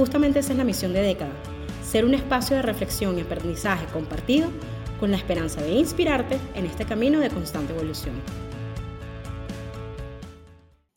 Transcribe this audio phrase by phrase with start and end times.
[0.00, 1.34] Justamente esa es la misión de Década,
[1.84, 4.48] ser un espacio de reflexión y aprendizaje compartido
[4.98, 8.14] con la esperanza de inspirarte en este camino de constante evolución.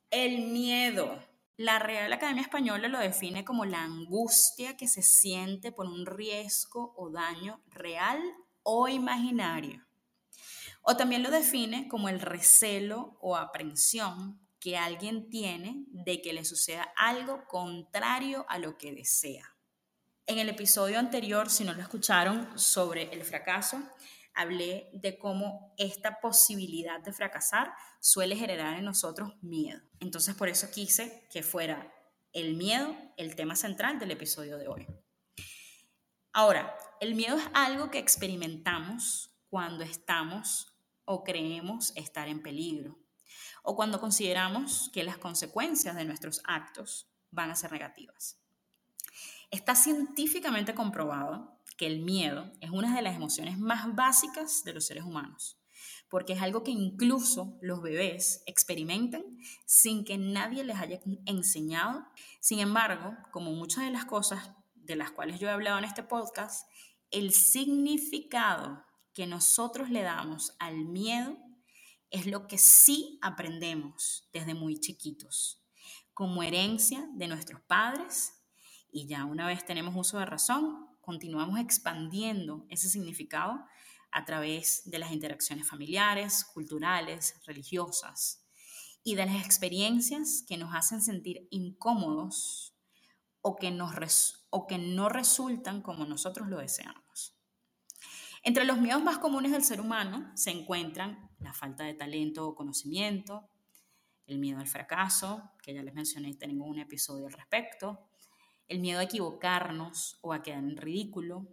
[0.09, 1.21] El miedo.
[1.57, 6.93] La Real Academia Española lo define como la angustia que se siente por un riesgo
[6.95, 8.21] o daño real
[8.63, 9.85] o imaginario.
[10.81, 16.45] O también lo define como el recelo o aprensión que alguien tiene de que le
[16.45, 19.57] suceda algo contrario a lo que desea.
[20.25, 23.83] En el episodio anterior, si no lo escucharon, sobre el fracaso,
[24.33, 29.81] hablé de cómo esta posibilidad de fracasar suele generar en nosotros miedo.
[29.99, 31.93] Entonces, por eso quise que fuera
[32.31, 34.87] el miedo el tema central del episodio de hoy.
[36.31, 43.02] Ahora, el miedo es algo que experimentamos cuando estamos o creemos estar en peligro
[43.63, 48.37] o cuando consideramos que las consecuencias de nuestros actos van a ser negativas.
[49.49, 54.85] Está científicamente comprobado que el miedo es una de las emociones más básicas de los
[54.85, 55.57] seres humanos,
[56.09, 59.23] porque es algo que incluso los bebés experimentan
[59.65, 62.05] sin que nadie les haya enseñado.
[62.39, 66.03] Sin embargo, como muchas de las cosas de las cuales yo he hablado en este
[66.03, 66.67] podcast,
[67.11, 68.83] el significado
[69.13, 71.37] que nosotros le damos al miedo
[72.13, 75.65] es lo que sí aprendemos desde muy chiquitos,
[76.13, 78.33] como herencia de nuestros padres,
[78.91, 83.65] y ya una vez tenemos uso de razón, continuamos expandiendo ese significado
[84.11, 88.45] a través de las interacciones familiares, culturales, religiosas
[89.03, 92.75] y de las experiencias que nos hacen sentir incómodos
[93.41, 97.35] o que, no resultan como nosotros lo deseamos.
[98.45, 102.55] Entre los miedos más comunes del ser humano se encuentran la falta de talento o
[102.55, 103.49] conocimiento,
[104.27, 108.09] el miedo al fracaso, que ya les mencioné, tenemos un episodio al respecto,
[108.67, 111.47] el miedo a equivocarnos o a quedar en ridículo,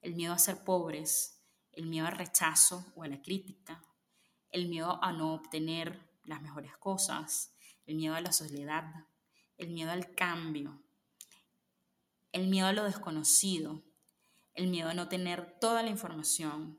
[0.00, 1.42] el miedo a ser pobres,
[1.72, 3.84] el miedo al rechazo o a la crítica,
[4.50, 8.84] el miedo a no obtener las mejores cosas, el miedo a la soledad,
[9.58, 10.82] el miedo al cambio,
[12.32, 13.82] el miedo a lo desconocido,
[14.60, 16.78] el miedo a no tener toda la información,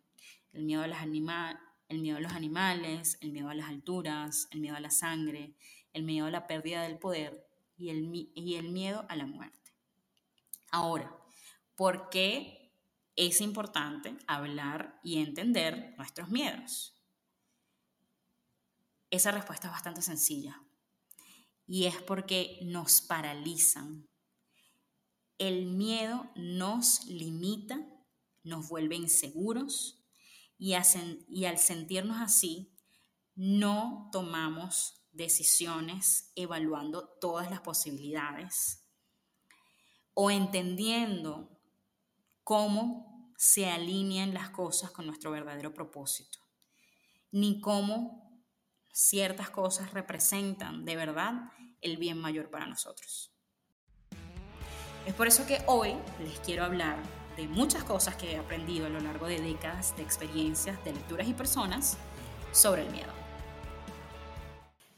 [0.53, 4.59] el miedo a animales, el miedo a los animales, el miedo a las alturas, el
[4.59, 5.55] miedo a la sangre,
[5.91, 7.43] el miedo a la pérdida del poder
[7.75, 9.73] y el, y el miedo a la muerte.
[10.69, 11.11] Ahora,
[11.75, 12.71] ¿por qué
[13.15, 16.93] es importante hablar y entender nuestros miedos?
[19.09, 20.61] Esa respuesta es bastante sencilla
[21.65, 24.07] y es porque nos paralizan.
[25.41, 27.83] El miedo nos limita,
[28.43, 30.05] nos vuelve inseguros,
[30.59, 32.77] y, al sentirnos así,
[33.33, 38.85] no tomamos decisiones evaluando todas las posibilidades
[40.13, 41.59] o entendiendo
[42.43, 46.37] cómo se alinean las cosas con nuestro verdadero propósito,
[47.31, 48.45] ni cómo
[48.93, 53.30] ciertas cosas representan de verdad el bien mayor para nosotros.
[55.05, 56.95] Es por eso que hoy les quiero hablar
[57.35, 61.27] de muchas cosas que he aprendido a lo largo de décadas de experiencias, de lecturas
[61.27, 61.97] y personas
[62.51, 63.11] sobre el miedo.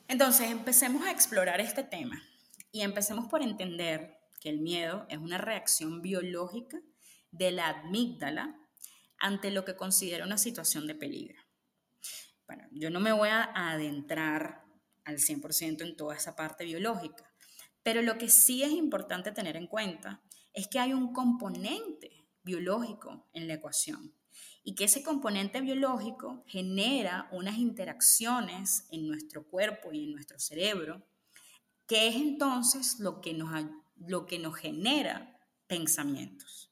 [0.09, 2.21] Entonces, empecemos a explorar este tema
[2.71, 6.81] y empecemos por entender que el miedo es una reacción biológica
[7.31, 8.59] de la amígdala
[9.17, 11.41] ante lo que considera una situación de peligro.
[12.45, 14.65] Bueno, yo no me voy a adentrar
[15.05, 17.32] al 100% en toda esa parte biológica,
[17.83, 20.21] pero lo que sí es importante tener en cuenta
[20.53, 24.13] es que hay un componente biológico en la ecuación
[24.63, 31.05] y que ese componente biológico genera unas interacciones en nuestro cuerpo y en nuestro cerebro,
[31.85, 33.51] que es entonces lo que nos,
[33.97, 35.37] lo que nos genera
[35.67, 36.71] pensamientos.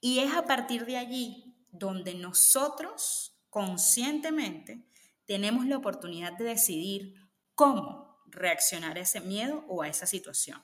[0.00, 4.84] Y es a partir de allí donde nosotros conscientemente
[5.26, 7.14] tenemos la oportunidad de decidir
[7.54, 7.99] cómo
[8.30, 10.62] reaccionar a ese miedo o a esa situación.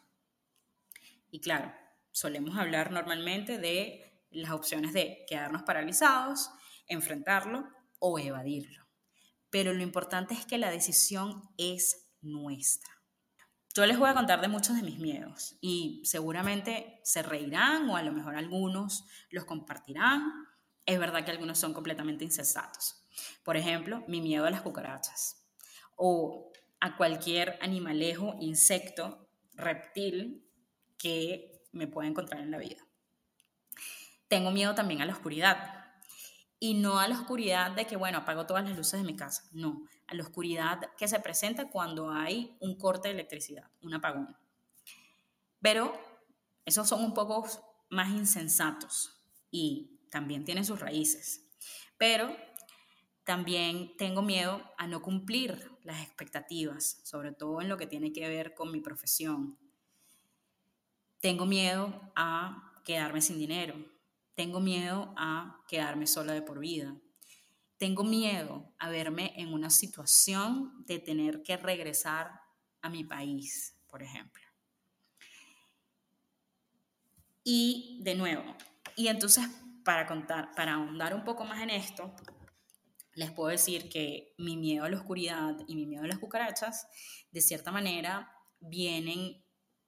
[1.31, 1.73] Y claro,
[2.13, 6.51] solemos hablar normalmente de las opciones de quedarnos paralizados,
[6.87, 7.69] enfrentarlo
[7.99, 8.87] o evadirlo.
[9.51, 12.93] Pero lo importante es que la decisión es nuestra.
[13.75, 17.97] yo les voy a contar de muchos de mis miedos y seguramente se reirán o
[17.97, 20.33] a lo mejor algunos los compartirán.
[20.87, 23.05] Es verdad que algunos son completamente insensatos.
[23.45, 25.47] Por ejemplo, mi miedo a las cucarachas
[25.97, 26.53] o
[26.87, 30.49] a cualquier animalejo, insecto, reptil
[30.99, 32.87] que me pueda encontrar en la vida.
[34.29, 35.85] Tengo miedo también a la oscuridad.
[36.59, 39.45] Y no a la oscuridad de que, bueno, apago todas las luces de mi casa.
[39.53, 44.35] No, a la oscuridad que se presenta cuando hay un corte de electricidad, un apagón.
[45.61, 45.93] Pero
[46.65, 47.47] esos son un poco
[47.91, 51.47] más insensatos y también tienen sus raíces.
[51.99, 52.35] Pero
[53.27, 58.29] también tengo miedo a no cumplir las expectativas, sobre todo en lo que tiene que
[58.29, 59.59] ver con mi profesión.
[61.21, 63.75] Tengo miedo a quedarme sin dinero.
[64.37, 66.97] Tengo miedo a quedarme sola de por vida.
[67.79, 72.31] Tengo miedo a verme en una situación de tener que regresar
[72.81, 74.45] a mi país, por ejemplo.
[77.43, 78.57] Y de nuevo,
[78.95, 79.49] y entonces
[79.85, 82.15] para contar, para ahondar un poco más en esto,
[83.17, 86.87] les puedo decir que mi miedo a la oscuridad y mi miedo a las cucarachas,
[87.31, 88.31] de cierta manera,
[88.61, 89.43] vienen,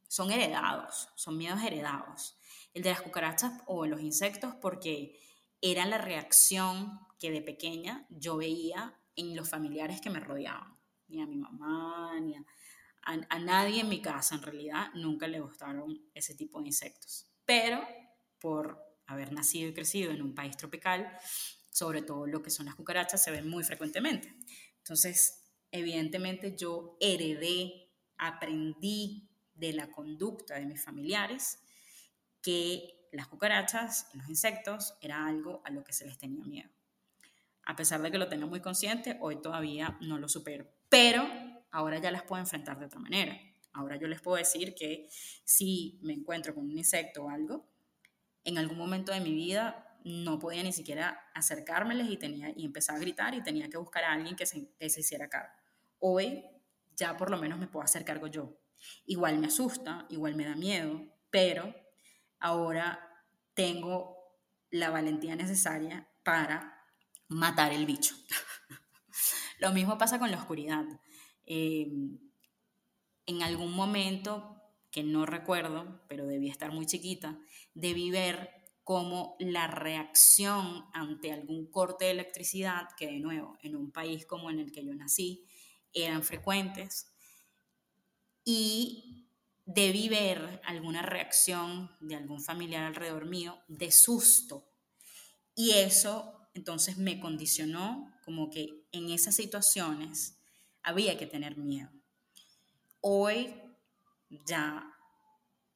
[0.09, 2.39] son heredados, son miedos heredados.
[2.73, 5.21] El de las cucarachas o los insectos porque
[5.61, 10.79] era la reacción que de pequeña yo veía en los familiares que me rodeaban.
[11.09, 12.45] Ni a mi mamá, ni a,
[13.03, 17.29] a nadie en mi casa en realidad nunca le gustaron ese tipo de insectos.
[17.45, 17.87] Pero
[18.39, 21.11] por haber nacido y crecido en un país tropical,
[21.79, 24.35] sobre todo lo que son las cucarachas, se ven muy frecuentemente.
[24.79, 31.61] Entonces, evidentemente yo heredé, aprendí de la conducta de mis familiares
[32.43, 36.69] que las cucarachas, los insectos, era algo a lo que se les tenía miedo.
[37.63, 40.67] A pesar de que lo tenga muy consciente, hoy todavía no lo supero.
[40.89, 41.29] Pero
[41.71, 43.39] ahora ya las puedo enfrentar de otra manera.
[43.73, 45.09] Ahora yo les puedo decir que
[45.45, 47.69] si me encuentro con un insecto o algo,
[48.43, 52.97] en algún momento de mi vida no podía ni siquiera acercármeles y, tenía, y empezar
[52.97, 55.53] a gritar y tenía que buscar a alguien que se, que se hiciera cargo.
[55.99, 56.45] Hoy
[56.97, 58.61] ya por lo menos me puedo hacer cargo yo.
[59.07, 61.75] Igual me asusta, igual me da miedo, pero
[62.39, 63.25] ahora
[63.55, 64.17] tengo
[64.71, 66.85] la valentía necesaria para
[67.29, 68.15] matar el bicho.
[69.59, 70.85] lo mismo pasa con la oscuridad.
[71.47, 72.19] Em,
[73.27, 77.39] en algún momento, que no recuerdo, pero debía estar muy chiquita,
[77.75, 78.58] debí ver
[78.89, 84.49] como la reacción ante algún corte de electricidad, que de nuevo, en un país como
[84.49, 85.45] en el que yo nací,
[85.93, 87.13] eran frecuentes,
[88.47, 89.29] y
[89.67, 94.67] debí ver alguna reacción de algún familiar alrededor mío de susto.
[95.55, 100.39] Y eso entonces me condicionó como que en esas situaciones
[100.83, 101.91] había que tener miedo.
[103.03, 103.55] Hoy
[104.47, 104.91] ya,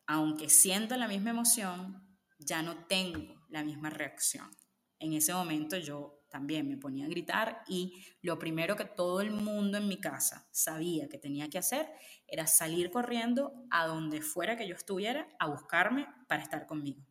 [0.06, 2.12] aunque siento la misma emoción,
[2.44, 4.50] ya no tengo la misma reacción.
[4.99, 9.33] En ese momento yo también me ponía a gritar y lo primero que todo el
[9.33, 11.93] mundo en mi casa sabía que tenía que hacer
[12.27, 17.05] era salir corriendo a donde fuera que yo estuviera a buscarme para estar conmigo.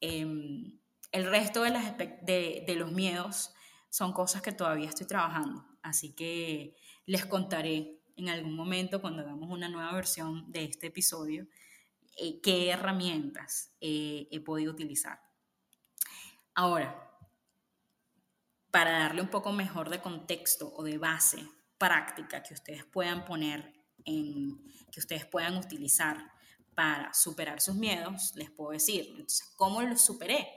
[0.00, 0.80] Em,
[1.12, 3.54] el resto de los miedos
[3.90, 6.76] son cosas que todavía estoy trabajando, así que
[7.06, 11.46] les contaré en algún momento cuando hagamos una nueva versión de este episodio
[12.20, 15.20] eh, qué herramientas he podido utilizar.
[16.54, 17.10] Ahora,
[18.70, 21.44] para darle un poco mejor de contexto o de base
[21.78, 23.72] práctica que ustedes puedan poner
[24.04, 26.32] en, que ustedes puedan utilizar
[26.74, 30.48] para superar sus miedos, les puedo decir, entonces, ¿cómo los superé?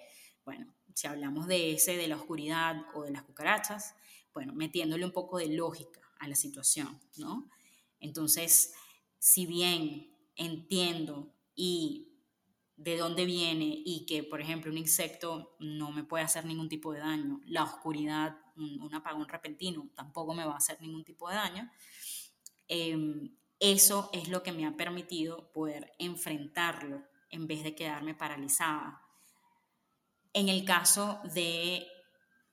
[0.45, 3.95] Bueno, si hablamos de ese, de la oscuridad o de las cucarachas,
[4.33, 7.49] bueno, metiéndole un poco de lógica a la situación, ¿no?
[7.99, 8.73] Entonces,
[9.19, 12.09] si bien entiendo y
[12.75, 16.91] de dónde viene y que, por ejemplo, un insecto no me puede hacer ningún tipo
[16.91, 21.35] de daño, la oscuridad, un, apagón repentino tampoco me va a hacer ningún tipo de
[21.35, 21.71] daño,
[22.67, 29.01] em, eso es lo que me ha permitido poder enfrentarlo en vez de quedarme paralizada.
[30.33, 31.87] En el caso de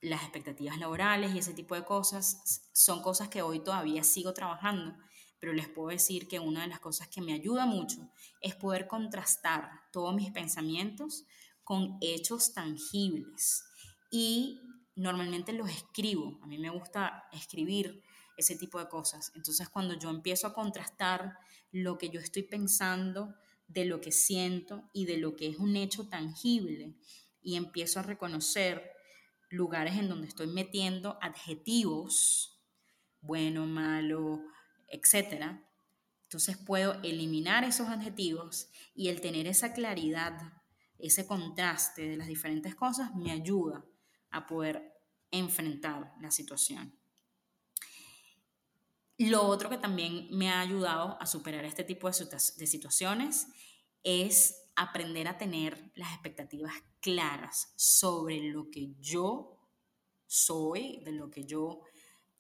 [0.01, 4.95] las expectativas laborales y ese tipo de cosas, son cosas que hoy todavía sigo trabajando
[5.41, 8.11] pero les puedo decir que una de las cosas que me ayuda mucho
[8.43, 11.25] es poder contrastar todos mis pensamientos
[11.65, 13.65] con hechos tangibles.
[14.11, 14.61] Y
[14.95, 18.03] normalmente los escribo, a mí me gusta escribir
[18.37, 19.33] ese tipo de cosas.
[19.35, 21.39] Entonces cuando yo empiezo a contrastar
[21.73, 23.35] lo que yo estoy pensando
[23.67, 26.97] de lo que siento y de lo que es un hecho tangible
[27.41, 28.93] y empiezo a reconocer
[29.49, 32.61] lugares en donde estoy metiendo adjetivos,
[33.21, 34.43] bueno, malo,
[34.91, 35.67] etcétera,
[36.25, 40.53] Entonces puedo eliminar esos adjetivos y el tener esa claridad,
[40.99, 43.85] ese contraste de las diferentes cosas me ayuda
[44.31, 44.93] a poder
[45.33, 46.97] enfrentar la situación.
[49.19, 53.49] Lo otro que también me ha ayudado a superar este tipo de situaciones
[54.03, 59.59] es aprender a tener las expectativas claras sobre lo que yo
[60.27, 61.83] soy, de lo que yo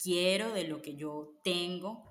[0.03, 2.09] quiero, de lo que yo tengo,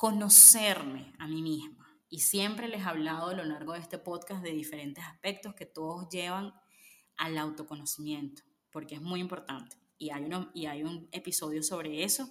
[0.00, 1.86] conocerme a mí misma.
[2.08, 5.66] Y siempre les he hablado a lo largo de este podcast de diferentes aspectos que
[5.66, 6.54] todos llevan
[7.18, 9.76] al autoconocimiento, porque es muy importante.
[9.98, 12.30] Y hay, uno, y hay un episodio sobre eso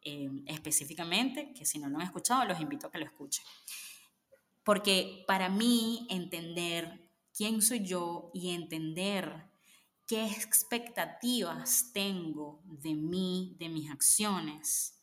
[0.00, 3.44] eh, específicamente, que si no lo han escuchado, los invito a que lo escuchen.
[4.64, 9.44] Porque para mí entender quién soy yo y entender
[10.06, 14.99] qué expectativas tengo de mí, de mis acciones,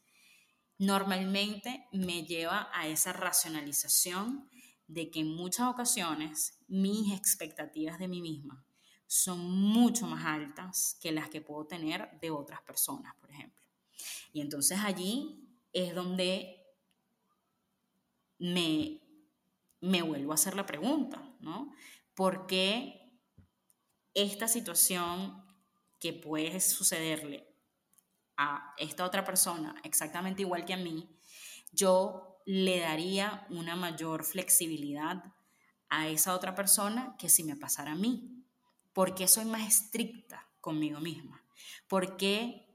[0.77, 4.49] normalmente me lleva a esa racionalización
[4.87, 8.63] de que en muchas ocasiones mis expectativas de mí misma
[9.07, 13.63] son mucho más altas que las que puedo tener de otras personas, por ejemplo.
[14.33, 16.65] Y entonces allí es donde
[18.37, 19.01] me,
[19.81, 21.73] me vuelvo a hacer la pregunta, ¿no?
[22.13, 23.11] ¿Por qué
[24.13, 25.43] esta situación
[25.99, 27.46] que puede sucederle
[28.37, 31.09] a esta otra persona exactamente igual que a mí,
[31.71, 35.23] yo le daría una mayor flexibilidad
[35.89, 38.45] a esa otra persona que si me pasara a mí?
[38.93, 41.43] ¿Por qué soy más estricta conmigo misma?
[41.87, 42.67] ¿Por qué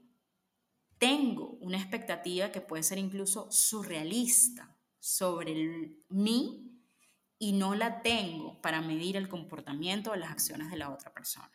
[0.97, 6.73] tengo una expectativa que puede ser incluso surrealista sobre mí
[7.37, 11.51] y no la tengo para medir el comportamiento o las acciones de la otra persona.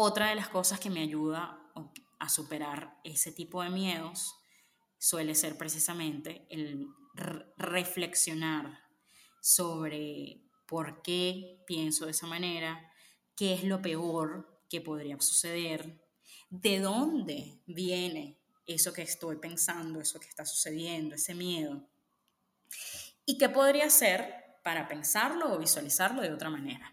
[0.00, 1.58] Otra de las cosas que me ayuda
[2.20, 4.32] a superar ese tipo de miedos
[4.96, 6.86] suele ser precisamente el
[7.56, 8.78] reflexionar
[9.40, 12.92] sobre por qué pienso de esa manera,
[13.34, 16.00] qué es lo peor que podría suceder,
[16.48, 21.88] de dónde viene eso que estoy pensando, eso que está sucediendo, ese miedo.
[23.26, 26.92] ¿Y qué podría hacer para pensarlo o visualizarlo de otra manera?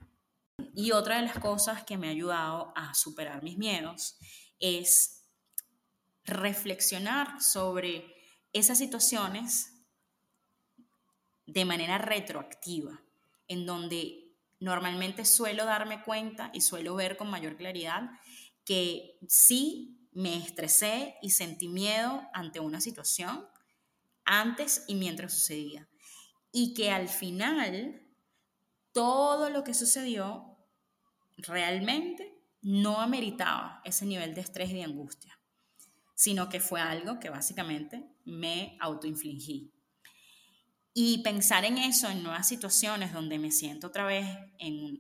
[0.76, 4.18] Y otra de las cosas que me ha ayudado a superar mis miedos
[4.60, 5.24] es
[6.26, 8.14] reflexionar sobre
[8.52, 9.72] esas situaciones
[11.46, 13.02] de manera retroactiva,
[13.48, 18.10] en donde normalmente suelo darme cuenta y suelo ver con mayor claridad
[18.66, 23.48] que sí me estresé y sentí miedo ante una situación
[24.26, 25.88] antes y mientras sucedía.
[26.52, 28.02] Y que al final
[28.92, 30.55] todo lo que sucedió
[31.38, 35.40] realmente no ameritaba ese nivel de estrés y de angustia,
[36.16, 39.72] sino que fue algo que básicamente me autoinfligí.
[40.94, 44.26] Y pensar en eso, en nuevas situaciones donde me siento otra vez,
[44.58, 45.00] en,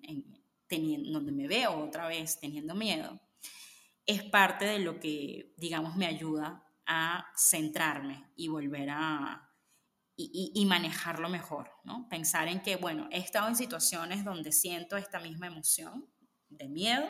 [0.67, 3.19] teniendo, donde me veo otra vez teniendo miedo,
[4.05, 9.41] es parte de lo que, digamos, me ayuda a centrarme y volver a...
[10.17, 12.07] Y, manejarlo mejor, ¿no?
[12.07, 16.09] Pensar en que, bueno, he estado en situaciones donde siento esta misma emoción
[16.57, 17.09] de miedo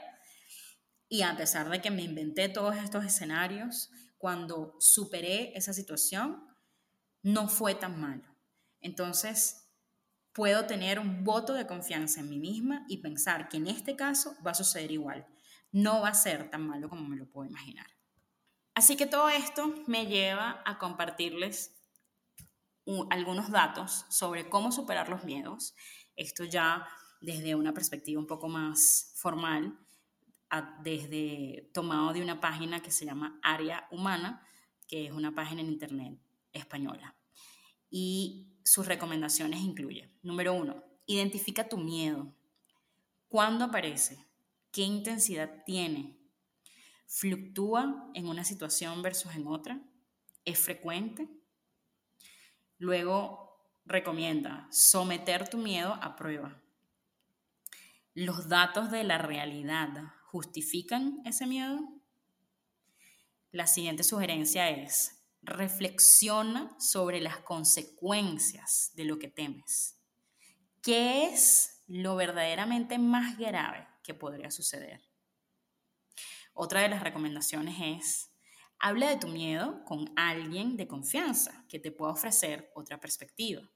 [1.07, 6.43] y a pesar de que me inventé todos estos escenarios, cuando superé esa situación,
[7.21, 8.23] no fue tan malo.
[8.81, 9.69] Entonces,
[10.33, 14.35] puedo tener un voto de confianza en mí misma y pensar que en este caso
[14.45, 15.27] va a suceder igual
[15.75, 17.87] no va a ser tan malo como me lo puedo imaginar.
[18.75, 21.75] Así que todo esto me lleva a compartirles
[23.09, 25.75] algunos datos sobre cómo superar los miedos.
[26.15, 26.87] Esto ya
[27.21, 29.77] desde una perspectiva un poco más formal,
[30.83, 34.45] desde tomado de una página que se llama Área Humana,
[34.87, 36.19] que es una página en internet
[36.53, 37.15] española.
[37.89, 42.33] Y sus recomendaciones incluyen, número uno, identifica tu miedo.
[43.27, 44.25] ¿Cuándo aparece?
[44.71, 46.17] ¿Qué intensidad tiene?
[47.07, 49.81] ¿Fluctúa en una situación versus en otra?
[50.45, 51.29] ¿Es frecuente?
[52.77, 53.45] Luego
[53.85, 56.61] recomienda someter tu miedo a prueba.
[58.15, 59.89] ¿Los datos de la realidad
[60.31, 61.79] justifican ese miedo?
[63.51, 69.99] La siguiente sugerencia es, reflexiona sobre las consecuencias de lo que temes.
[70.81, 75.01] ¿Qué es lo verdaderamente más grave que podría suceder.
[76.53, 78.31] Otra de las recomendaciones es,
[78.79, 83.69] habla de tu miedo con alguien de confianza que te pueda ofrecer otra perspectiva.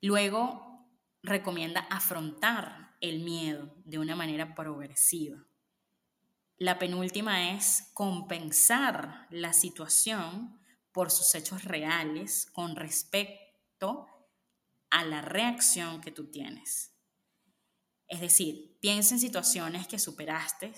[0.00, 0.88] Luego,
[1.22, 5.44] recomienda afrontar el miedo de una manera progresiva.
[6.56, 10.60] La penúltima es compensar la situación
[10.92, 14.08] por sus hechos reales con respecto
[14.90, 16.94] a la reacción que tú tienes.
[18.08, 20.72] Es decir, piensa en situaciones que superaste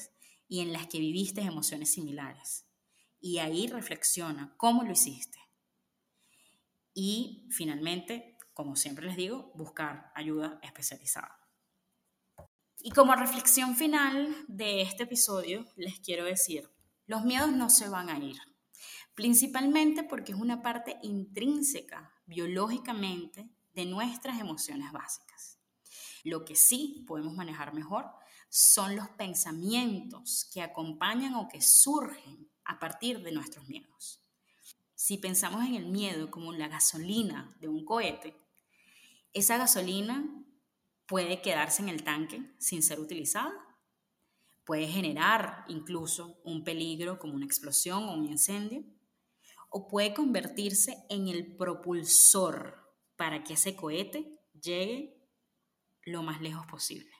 [0.48, 2.66] y en las que viviste emociones similares.
[3.20, 5.38] Y ahí reflexiona cómo lo hiciste.
[6.92, 11.39] Y finalmente, como siempre les digo, buscar ayuda especializada.
[12.82, 16.70] Y como reflexión final de este episodio, les quiero decir,
[17.06, 18.40] los miedos no se van a ir,
[19.14, 25.58] principalmente porque es una parte intrínseca biológicamente de nuestras emociones básicas.
[26.24, 28.06] Lo que sí podemos manejar mejor
[28.48, 34.22] son los pensamientos que acompañan o que surgen a partir de nuestros miedos.
[34.94, 38.40] Si pensamos en el miedo como la gasolina de un cohete,
[39.34, 40.39] esa gasolina
[41.10, 43.52] puede quedarse en el tanque sin ser utilizada,
[44.64, 48.84] puede generar incluso un peligro como una explosión o un incendio,
[49.70, 55.20] o puede convertirse en el propulsor para que ese cohete llegue
[56.04, 57.10] lo más lejos posible.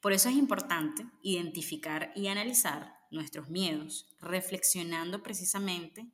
[0.00, 6.10] Por eso es importante identificar y analizar nuestros miedos, reflexionando precisamente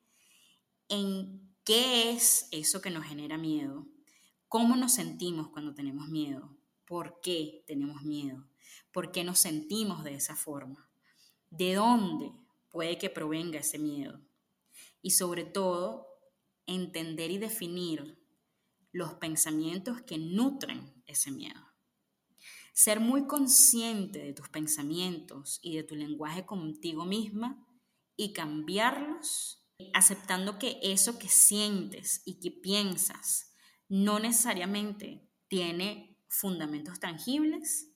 [0.90, 3.86] en qué es eso que nos genera miedo,
[4.50, 8.48] cómo nos sentimos cuando tenemos miedo, por qué tenemos miedo,
[8.90, 10.90] por qué nos sentimos de esa forma,
[11.50, 12.32] de dónde
[12.68, 14.20] puede que provenga ese miedo
[15.02, 16.08] y sobre todo
[16.66, 18.18] entender y definir
[18.90, 21.64] los pensamientos que nutren ese miedo.
[22.72, 27.64] Ser muy consciente de tus pensamientos y de tu lenguaje contigo misma
[28.16, 29.64] y cambiarlos,
[29.94, 33.49] aceptando que eso que sientes y que piensas
[33.90, 37.90] no necesariamente tiene fundamentos tangibles,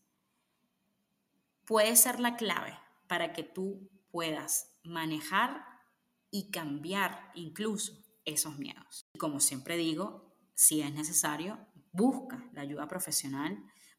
[1.64, 5.64] puede ser la clave para que tú puedas manejar
[6.32, 7.92] y cambiar incluso
[8.24, 9.08] esos miedos.
[9.14, 13.56] Y como siempre digo, si es necesario, busca la ayuda profesional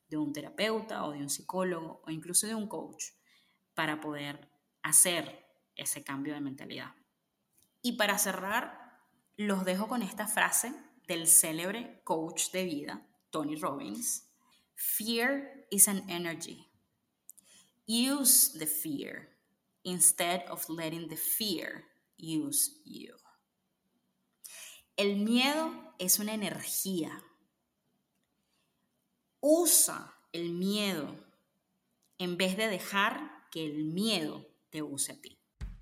[0.09, 3.05] de un terapeuta o de un psicólogo o incluso de un coach
[3.73, 4.51] para poder
[4.83, 6.93] hacer ese cambio de mentalidad.
[7.81, 8.99] Y para cerrar,
[9.37, 10.73] los dejo con esta frase
[11.07, 14.23] del célebre coach de vida, Tony Robbins.
[14.75, 16.67] Fear is an energy.
[17.87, 19.29] Use the fear
[19.83, 21.85] instead of letting the fear
[22.17, 23.15] use you.
[24.97, 27.21] El miedo es una energía.
[29.41, 31.15] Usa el miedo
[32.17, 35.37] en vez de dejar que el miedo te use a ti.